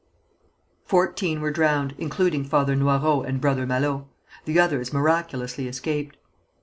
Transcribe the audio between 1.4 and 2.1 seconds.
were drowned,